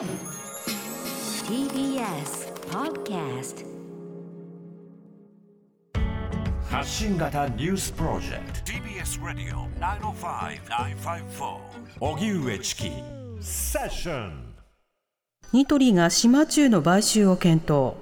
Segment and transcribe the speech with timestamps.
[0.00, 0.08] TBS
[2.70, 3.66] Podcast
[6.70, 8.72] 発信型ニュースプロジェクト。
[8.72, 11.58] TBS Radio 905-954
[12.00, 12.90] 荻上チキ。
[13.42, 14.54] セッション。
[15.52, 17.92] ニトリが島中の買収を検討。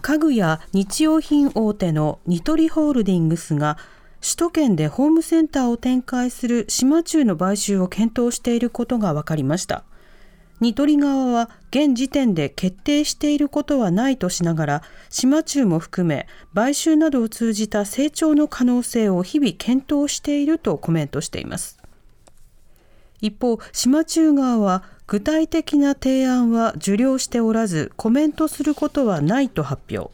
[0.00, 3.76] 家具や日用品大手のニトリホールディングスが
[4.20, 9.84] 首都圏でホームセンターを展開する島中の買収を検討していることが分かりました。
[10.60, 21.78] ニトリ側は現時点で決定していることはないとしながら島中も含め買収などを通じた成長の可能性を日々検討しているとコメントしています。
[23.20, 30.10] 一方、島中側は具体的な提案は受領しておらずコメントすることはないと発表。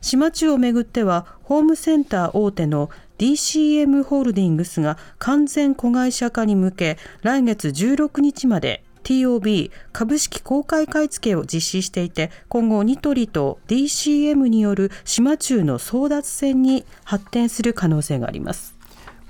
[0.00, 18.74] 島中をめぐってはホームセンター大手の DCM ホールディングスが完全子会社化に向け来月16日まで TOB 株式公開買い付けを実施していて今後ニトリと DCM による島中の争奪戦に発展する可能性があります。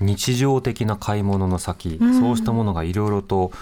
[0.00, 2.20] 日常的な買い物の先、うん。
[2.20, 3.52] そうしたものがいろいろと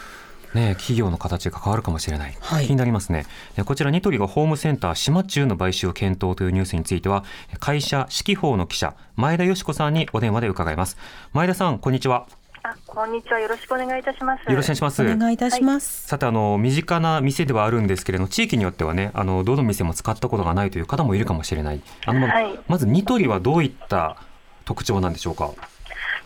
[0.55, 2.67] ね、企業の形が変わるかもしれない、はい。
[2.67, 3.27] 気になりますね。
[3.57, 7.25] でこちらニトリがホームセンター島中の買収を検討というニュースについては
[7.59, 10.97] 会社四季報の記者前田よし子さんにお電話で伺います。
[11.33, 12.27] 前田さんこんにちは。
[12.65, 13.41] あ、こんにちは。
[13.41, 14.49] よろしくお願いいたします。
[14.49, 15.03] よろしくお願いします。
[15.03, 21.83] お願いいたします、さてあの身近な店ではあるんですけれども地域によってはねあのどの店も使ったことがないという方もいるかもしれない。
[22.07, 22.59] あのま,、はい。
[22.69, 24.17] まずニトリはどういった
[24.65, 25.51] 特徴なんでしょうか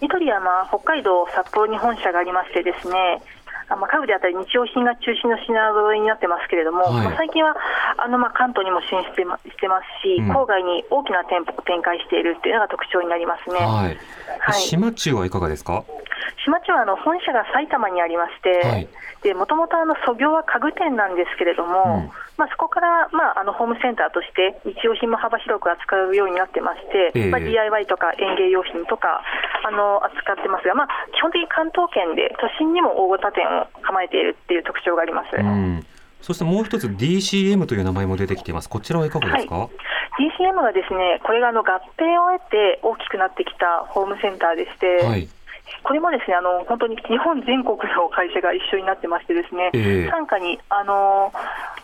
[0.03, 3.36] ニトリは、まあ、北海道札幌に本社がありましてですね、あ
[3.75, 7.05] まあ、家具であったり日用品が中心の品揃えになってますけれども、はい。
[7.07, 7.57] まあ、最近は
[7.99, 10.31] あの、まあ、関東にも進出してましてますし、うん。
[10.31, 13.59] 郊外に大きな店舗を展開しているっていうのが特徴になりますね。
[13.59, 13.99] はい、
[14.39, 14.55] はい。
[14.55, 15.83] 島中はいかがですか？
[16.47, 29.25] 島町はあの本社が埼玉にありまして、もともとあの創業は家具店なんですけれども、うんまあ、そこから、まあ、あのホームセンターとして日用品も幅広く扱うようになってまして、ええまあ、DIY とか園芸用品とか
[29.65, 35.37] あの扱ってますが、まあ、基本的に関東圏で都心にも大型店を構えているっていう特徴があります。
[35.37, 35.85] うん、
[36.21, 38.69] そしてもう一つ DCM という名前も出てきています。
[38.69, 39.69] こちらはいかがですか
[40.21, 45.29] ？DCM がですね、これがあの合併を得て大きくなってきたホームセンターでして、はい。
[45.83, 50.11] これもですねあの本当に日本全国の会社が一緒になってまして、ですね、ええ。
[50.11, 51.33] 傘下にあの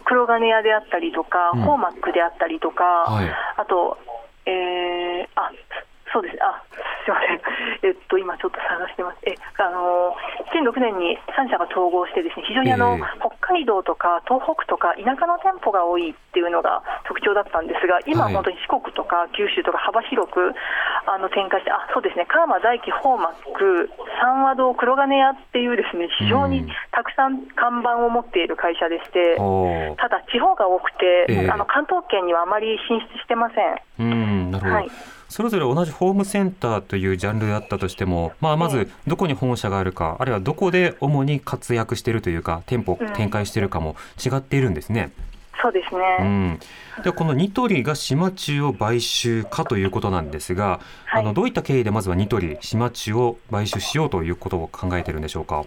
[0.05, 1.63] 黒金屋であったりとか、うん。
[1.63, 3.31] ホーマックであったりとか、はい。
[3.57, 3.99] あと、
[4.47, 5.51] えー、あ
[6.13, 6.37] そうです。
[6.37, 6.61] ね、あ
[7.03, 7.41] すみません、
[7.89, 10.15] えっと、今ちょっと探してます、えあの
[10.53, 13.19] 2006年に3社が統合して、ですね非常にあの、ええ。
[13.19, 18.35] 北海道とか東北とか田舎の店舗が多いっていうのが特徴だったんですが、今、はい。
[18.35, 20.53] 本当に四国とか九州とか幅広く
[21.09, 23.91] あの展開して、あそうですね、川間大輝、ホーマック、
[24.21, 29.37] 三和堂、黒金屋っていう、ですね非常にたくさん看板を持っている会社でして。
[29.41, 29.97] おー。
[29.97, 31.51] ただ、地方が多くて、ええ。
[31.51, 33.81] あの関東圏にはあまり進出してません。
[33.99, 34.75] うん、なるほど。
[34.77, 34.91] はい
[35.33, 45.11] それぞれ同じホームセンターというジャンルであったとしても、まあ、まずどこに本社があるか、あるいはどこで主に活躍しているというか、店舗を展開しているかも違っているんですね。
[45.63, 46.19] そうですうね。
[46.25, 46.59] ん、
[47.05, 55.61] でこのニトリが島中を買収かということなんですが、はいあのどういった経緯でまずはニトリ島中を買収しようということを考えているんでしょうか？
[55.61, 55.65] あ、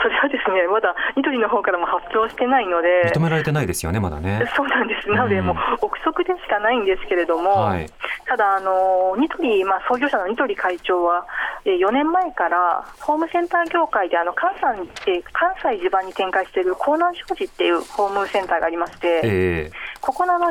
[0.00, 3.10] それはですね、まだニトリの方からも発表してないので。
[3.12, 4.44] 認められてないですよねまだね。
[4.56, 5.08] そうなんです。
[5.08, 7.90] なので、うんもう憶測でしかないんですけれども、はい
[8.32, 11.26] ただ、あのニトリ、まあ、創業者のニトリ会長は、
[11.66, 19.70] えー4年前からホームセンター業界であの関西えー関西地盤に展開している江南商事っていうホームセンターがありまして、え
[20.00, 20.46] ここのあの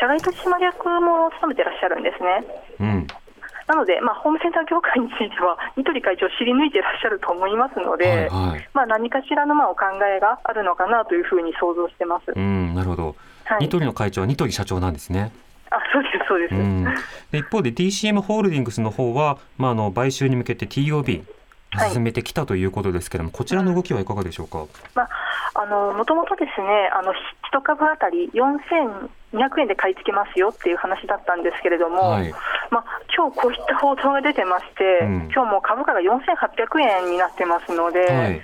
[0.00, 2.40] 社外取締役も務めてらっしゃるんですね。
[2.80, 3.06] えうん
[3.66, 12.32] なので、まあ、ホームセンター業界については、ニトリ会長、知り抜いてらっしゃると思いますので、はいはいまあ、何かしらのまあお考えがあるのかなというふうに想像してます。
[12.32, 13.16] うん、なるほど。
[13.44, 15.32] はいニトリの会長はニトリ社長なんですね。
[15.98, 16.54] あそうです、そうです。
[16.54, 16.84] うん、
[17.30, 21.24] で一方で DCM ホールディングスの方は、まあ、あの買収に向けて TOB
[21.72, 21.90] はい。
[21.90, 24.66] 進めてきたということですけれども、こちらの動きはいかがでしょうか？
[24.94, 25.08] まあ、
[25.54, 27.12] あのもともとですね、あの
[27.52, 32.32] 1株当たり4200円で買い付けますよっていう話だったんですけれども、はい。
[32.70, 32.84] まあ
[33.14, 35.28] 今日こういった報道が出てまして、うん。
[35.34, 38.40] 今日も株価が4800円になってますので、はい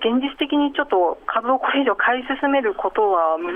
[0.00, 3.54] 現実的にちょっと株をこれ以上買い進めることは難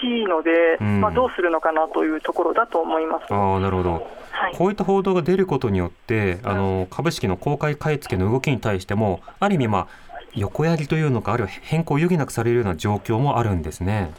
[0.00, 3.32] しいので、うんまあ、どうするのかなというところだと思います。
[3.32, 3.92] ああなるほど。
[3.94, 9.88] はいこういった報道が出ることによって、あの株式の公開買い付けの動きに対しても、ある意味、まあ、
[10.34, 14.12] 横やりというのか、あるいは変更を余儀なくされるような状況もあるんですね。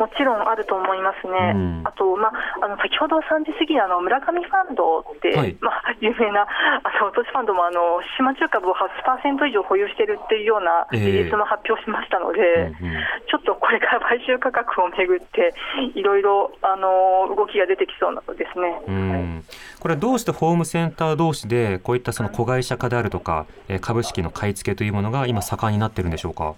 [0.00, 1.82] あもちろんあると思いますね、うん。
[1.84, 5.56] あと、まあ、あの先ほど3時過ぎあの村上ファンドって、はい。
[5.60, 11.00] まあ、有名なあの投資ファンドもあの島中株を8%以上保有しているっていうようなええ。
[11.00, 13.04] 事実も発表しましたので、うんうん。
[13.28, 15.54] ちょっとこれから買収価格をめぐって、
[15.94, 18.80] いろいろあの動きが出てきそうなのですね。
[18.88, 19.44] うん。
[19.80, 26.54] これはどうしてホームセンター同士でこういったその子会社化であるとか、えー株式の買い付けというものが今盛んになってるんでしょうか？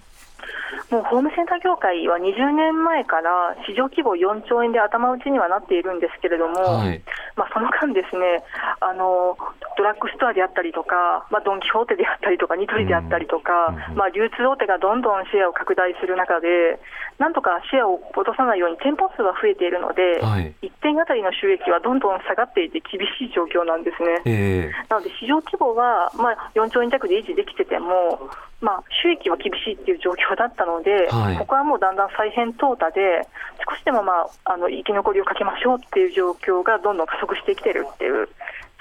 [0.93, 7.01] もうホームセンター業界は20年前から市場規模4兆円で頭打ちにはなっているんですけれども、はい。
[7.35, 8.45] まあ、その間、ですね
[8.81, 9.37] あの
[9.77, 16.79] ドラッグストアであったりとか、まあ、ドン・キホーテであったりとか、ニトリであったりとか、うんうんまあ、流通大手がどんどんシェアを拡大する中で、
[17.19, 20.55] なんとかシェアを落とさないように店舗数は増えているので、はい。
[20.63, 24.23] 1点あたりの収益はどんどん下がっていて厳しい状況なんですね。
[24.27, 28.31] えなので市場規模は、まあ、4兆円弱で維持できてても、
[28.61, 31.37] まあ、収益は厳しいっていう状況だったので、はい。
[31.39, 33.27] ここはもうだんだん再編淘汰で、
[33.69, 38.29] 少しでも、まあ、あの生き残りをかけましょうっていう状況がどんどん加速してきてるっていう、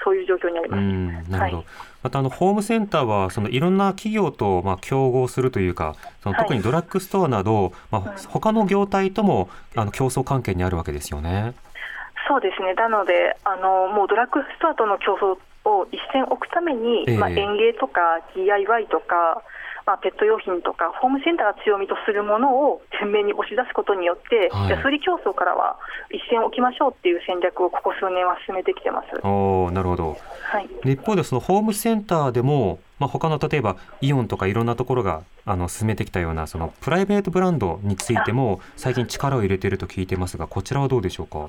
[0.04, 0.80] そういう状況になります。
[0.80, 1.66] んなるほど、はい。
[2.02, 11.54] またあのホームセンターはそのいろんな企業とまあ競合するというかそのはい特にドラッグストアなど、まあ、他の業態ともあの競争関係にあるわけですよね。
[12.28, 15.36] そうですね、なので、あのもうドラッグストアとの競争
[15.68, 17.18] を一線置くために、ええ。
[17.18, 18.00] まあ、園芸とか
[18.34, 19.42] DIY とか、
[19.84, 24.70] まあ、ペット用品とか、ホームセンターが強みとするものを前面に押し出すことによって、はい。
[24.70, 25.76] 安売り競争からは
[26.10, 29.08] 一線置きましょうっていう戦略をここ数年は進めてきてます。
[29.26, 30.16] おーなるほど。
[30.42, 30.68] はい。
[30.84, 41.46] で一方でそのホームセンターでも、まあ、他の例えばイオンとかいろんなところがあの進めてきたようなそのプライベートブランドについても最近力を入れていると聞いてますがこちらはどうでしょうか？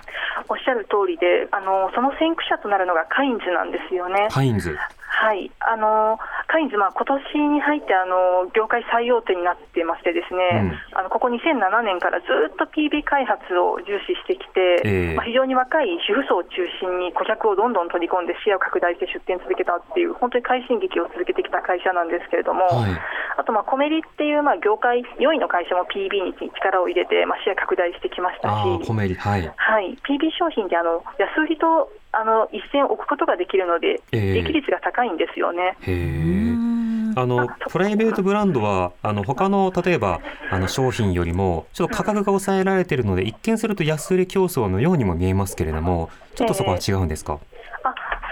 [0.50, 4.28] おっしゃる通りで、あのその先駆者となるのがカインズなんですよね。
[4.32, 4.78] カインズ。
[5.08, 6.18] はい、あの
[6.54, 11.42] カインズ、まあ今年に入ってあの業界最大手になってまして、ですね、あのここ2007
[11.82, 15.18] 年からずっと PB 開発を重視してきて、ええ。
[15.18, 22.94] まあ、非常に若い主婦層を中心に顧客をどんどん取り込んで視野を拡大して出店続けたっていう、本当に快進撃を続けてきた会社なんですけれども、はい。
[23.34, 28.86] あとまあコメリっていうまあ業界4位の会社も PB に力を入れて、まあ、視野拡大してきましたし。
[28.86, 29.42] コメリはい。
[29.58, 34.34] はい、PB 商品であの安売りとあの一線を置くことができるので、ええ。
[34.36, 35.76] 利益率が高いんですよね。
[35.82, 36.74] へえ。
[37.16, 40.20] あのプライベートブランドはあの他の例えば
[40.52, 47.40] あの商品よりもちょっと価格が抑えられているので一見すると安売り競争のようにも見えますけれどもちょっとそこは違うんですか、あ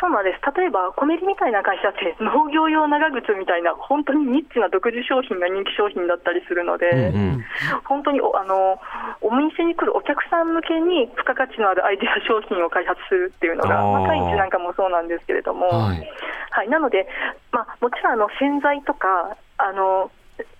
[0.02, 0.42] そうなんです。
[0.58, 7.46] 例えばコメリみたいな会社って 農業用長靴みたいな本当にニッチな独自商品が人気商品だったりするので、うんうん。
[7.86, 8.82] 本当におあの
[9.22, 16.10] お店に来るお客さん向けに付加価値のあるアイデア商品を開発するっていうのが、まあ、カインズなんかもそうなんですけれども、はい。
[16.50, 17.08] はい、なので、
[17.52, 20.10] まあ、もちろんあの洗剤とか、あの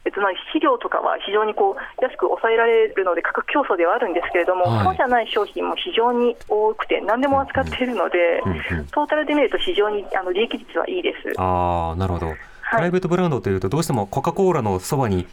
[0.06, 4.86] えっと、何肥料とかは非常にこう安く抑えられるので価格競争ではあるんですけれども、はい。
[4.86, 8.86] そうじゃない商品も非常に多くて、何でも扱っているので、うんうん。
[8.88, 11.34] トータルで見ると非常にあの利益率はいいです。
[11.38, 12.34] ああなるほど。
[12.72, 15.28] プライベートブランドというとどうしてもコカ・コーラのそばに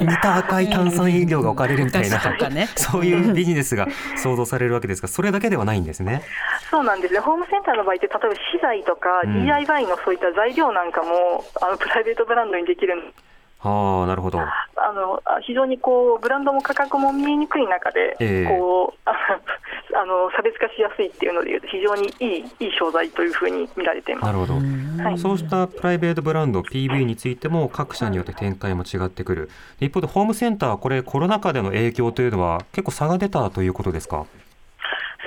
[0.00, 2.18] 似た赤い炭酸飲料が置かれるみたいな
[2.76, 3.86] そういうビジネスが
[4.16, 6.22] 想像されるわけですがそれだけではないんですね。
[6.70, 7.14] そうなんです。
[7.14, 9.44] ね、ホームセンターの場合って、例えば資材とかうん。
[9.44, 12.98] DIY のそういった材料なんかも、あのプライベートブランドにできるは
[13.60, 14.38] あなるほど。
[14.40, 19.12] あのあ非常にこうブランドも価格も見えにくい中で、ええこうあ
[20.00, 24.26] あの差別化しやすいっていうのでいうと、非常にいいいい商材というふうに見られています。
[24.26, 24.54] なるほど。
[25.02, 29.50] はいそうしたプライベートブランド PV についても各社によって展開も違ってくる。
[29.80, 34.24] で一方でホームセンターこれコロナ禍での影響というのは結構差が出たということですか？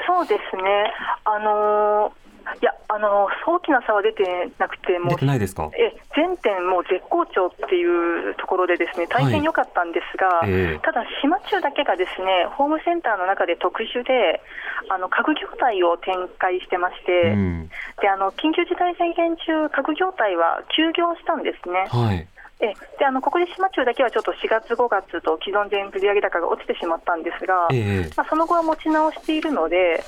[0.08, 0.94] そうですね、
[1.26, 2.21] あのー
[2.62, 5.70] いや、あのー大きな差は出てなくて、も出うてないですか？
[5.78, 14.42] え全店もう絶好調っていうところでですね大変良かったんですが、ええただ島中だけがですねホームセンターの中で特殊で
[14.90, 17.70] あの家具業態を展開してまして、うん。
[18.02, 21.88] であの緊急事態宣言中家具業態は休業したんですね。
[21.90, 22.28] はい。
[22.62, 30.04] えであのここで島中だけはちょっと4月、5月と既存前売上高が落ちてしまったんですが、ええまあ、その後は持ち直しているので、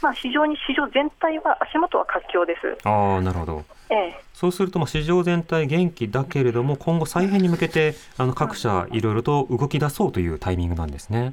[0.00, 2.88] まあ、非常に市場全体は足元は活況です。
[2.88, 3.64] ああなるほど。
[3.90, 11.32] ええそうするとまあ市場全体元気だけれども今後再編に向けてあの各社いろいろと動き出そうというタイミングなんですね。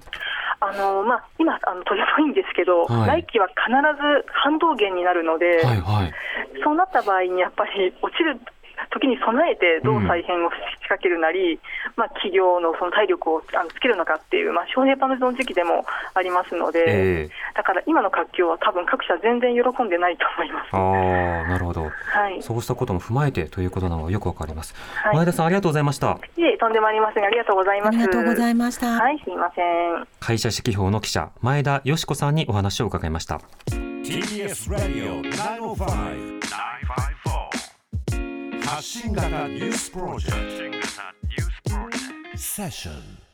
[0.60, 6.14] あのまあ、今、あのとてもいいんですけど、はい来期は必ず反動減になるので、はいはい。
[6.64, 8.40] そうなった場合にやっぱり落ちる
[8.90, 10.50] 時に備えてどう再編を
[10.86, 11.60] 仕掛けるなり、うん、
[11.98, 20.70] まあ、企業のその体力をあのつけるのかっていう、まあ、省エネパネルの時期でもありますので、えー、だから今の活況は多分各社全然喜んでないと思います。
[20.74, 21.90] あなるほど、は
[22.30, 26.20] い、そうしたことも踏まえてということなのがよくわかります、はい、前田さんありがとうございました。
[26.38, 27.26] いえとんでもありません。
[27.26, 27.90] ありがとうございます。
[27.90, 28.88] ありがとうございました。
[28.88, 30.08] はいすみません。
[30.20, 33.40] 会社指揮法の記者前田よし子さんにお話を伺いました。
[34.06, 35.24] TBS ラディオ
[35.76, 36.35] 905-954
[38.76, 40.82] 発信型ニュースプロジェク
[42.34, 42.38] ト。
[42.38, 43.25] セッション